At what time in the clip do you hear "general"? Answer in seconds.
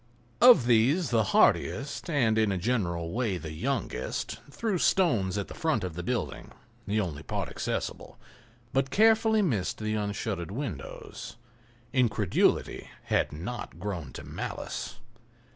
2.57-3.11